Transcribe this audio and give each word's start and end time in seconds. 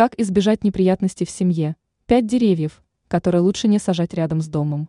Как 0.00 0.18
избежать 0.18 0.64
неприятностей 0.64 1.26
в 1.26 1.30
семье? 1.30 1.76
Пять 2.06 2.26
деревьев, 2.26 2.82
которые 3.06 3.42
лучше 3.42 3.68
не 3.68 3.78
сажать 3.78 4.14
рядом 4.14 4.40
с 4.40 4.48
домом. 4.48 4.88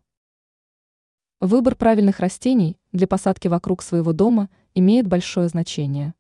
Выбор 1.42 1.76
правильных 1.76 2.22
растений 2.22 2.78
для 2.93 3.08
посадки 3.08 3.50
вокруг 3.50 3.82
своего 3.82 4.13
дома 4.13 4.50
имеет 4.74 5.08
большое 5.08 5.50
значение. 5.50 6.13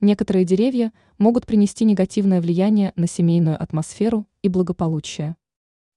Некоторые 0.00 0.44
деревья 0.44 0.92
могут 1.18 1.46
принести 1.46 1.84
негативное 1.84 2.40
влияние 2.40 2.92
на 2.96 3.06
семейную 3.06 3.62
атмосферу 3.62 4.26
и 4.42 4.48
благополучие. 4.48 5.36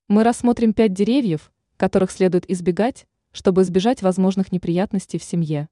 Мы 0.07 0.23
рассмотрим 0.23 0.73
пять 0.73 0.93
деревьев, 0.93 1.51
которых 1.75 2.11
следует 2.11 2.47
избегать, 2.51 3.07
чтобы 3.31 3.63
избежать 3.63 4.03
возможных 4.03 4.51
неприятностей 4.51 5.17
в 5.17 5.23
семье. 5.23 5.69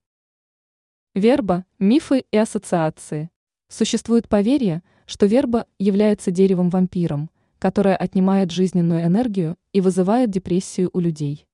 Верба, 1.14 1.66
мифы 1.78 2.26
и 2.32 2.38
ассоциации. 2.38 3.30
Существует 3.68 4.28
поверье, 4.28 4.82
что 5.10 5.26
верба 5.26 5.66
является 5.80 6.30
деревом-вампиром, 6.30 7.32
которое 7.58 7.96
отнимает 7.96 8.52
жизненную 8.52 9.04
энергию 9.04 9.58
и 9.74 9.82
вызывает 9.82 10.30
депрессию 10.30 10.92
у 10.94 11.00
людей. 11.00 11.48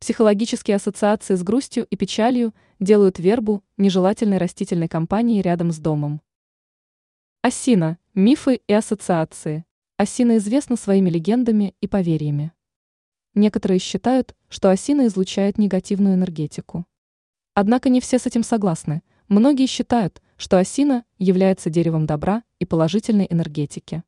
Психологические 0.00 0.74
ассоциации 0.74 1.36
с 1.36 1.44
грустью 1.44 1.86
и 1.88 1.94
печалью 1.94 2.52
делают 2.80 3.20
вербу 3.20 3.62
нежелательной 3.76 4.38
растительной 4.38 4.88
компанией 4.88 5.42
рядом 5.42 5.70
с 5.70 5.78
домом. 5.78 6.20
Осина. 7.40 7.98
Мифы 8.14 8.62
и 8.66 8.72
ассоциации. 8.72 9.64
Осина 9.96 10.38
известна 10.38 10.74
своими 10.74 11.08
легендами 11.08 11.76
и 11.80 11.86
поверьями. 11.86 12.50
Некоторые 13.34 13.78
считают, 13.78 14.34
что 14.48 14.70
осина 14.70 15.06
излучает 15.06 15.56
негативную 15.56 16.16
энергетику. 16.16 16.84
Однако 17.54 17.90
не 17.90 18.00
все 18.00 18.18
с 18.18 18.26
этим 18.26 18.42
согласны. 18.42 19.02
Многие 19.28 19.66
считают, 19.66 20.20
что 20.38 20.56
осина 20.56 21.04
является 21.18 21.68
деревом 21.68 22.06
добра 22.06 22.44
и 22.60 22.64
положительной 22.64 23.26
энергетики. 23.28 24.04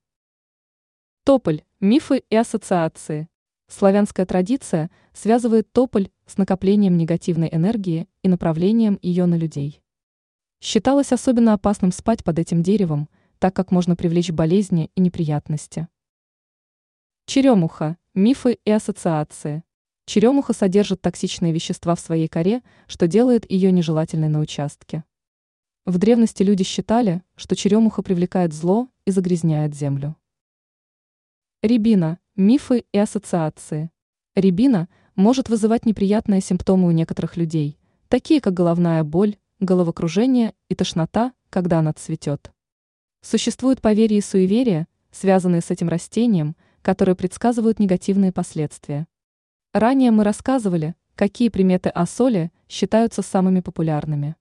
Тополь. 1.24 1.64
Мифы 1.80 2.22
и 2.30 2.36
ассоциации. 2.36 3.28
Славянская 3.68 4.26
традиция 4.26 4.90
связывает 5.12 5.72
тополь 5.72 6.10
с 6.26 6.38
накоплением 6.38 6.96
негативной 6.96 7.48
энергии 7.52 8.08
и 8.22 8.28
направлением 8.28 8.98
ее 9.02 9.26
на 9.26 9.34
людей. 9.34 9.82
Считалось 10.60 11.12
особенно 11.12 11.52
опасным 11.52 11.90
спать 11.90 12.22
под 12.22 12.38
этим 12.38 12.62
деревом, 12.62 13.08
так 13.38 13.54
как 13.54 13.70
можно 13.70 13.96
привлечь 13.96 14.30
болезни 14.30 14.90
и 14.94 15.00
неприятности. 15.00 15.88
Черемуха. 17.26 17.96
Мифы 18.14 18.58
и 18.64 18.70
ассоциации. 18.70 19.64
Черемуха 20.06 20.52
содержит 20.52 21.00
токсичные 21.00 21.52
вещества 21.52 21.94
в 21.94 22.00
своей 22.00 22.28
коре, 22.28 22.62
что 22.86 23.06
делает 23.06 23.50
ее 23.50 23.72
нежелательной 23.72 24.28
на 24.28 24.40
участке. 24.40 25.04
В 25.86 25.98
древности 25.98 26.42
люди 26.42 26.62
считали, 26.62 27.22
что 27.36 27.56
черемуха 27.56 28.02
привлекает 28.02 28.52
зло 28.52 28.88
и 29.06 29.10
загрязняет 29.10 29.74
землю. 29.74 30.16
Рябина. 31.62 32.18
Мифы 32.36 32.84
и 32.92 32.98
ассоциации. 32.98 33.90
Рябина 34.34 34.88
может 35.14 35.48
вызывать 35.48 35.84
неприятные 35.84 36.40
симптомы 36.40 36.88
у 36.88 36.90
некоторых 36.90 37.36
людей, 37.36 37.78
такие 38.08 38.40
как 38.40 38.54
головная 38.54 39.04
боль, 39.04 39.36
головокружение 39.58 40.54
и 40.68 40.74
тошнота, 40.74 41.32
когда 41.50 41.80
она 41.80 41.92
цветет. 41.92 42.52
Существуют 43.20 43.82
поверья 43.82 44.16
и 44.16 44.22
суеверия, 44.22 44.88
связанные 45.10 45.60
с 45.60 45.70
этим 45.70 45.88
растением, 45.88 46.56
которые 46.82 47.14
предсказывают 47.14 47.78
негативные 47.78 48.32
последствия. 48.32 49.06
Ранее 49.74 50.10
мы 50.10 50.24
рассказывали, 50.24 50.94
какие 51.14 51.50
приметы 51.50 51.90
о 51.90 52.06
соли 52.06 52.50
считаются 52.68 53.20
самыми 53.20 53.60
популярными. 53.60 54.36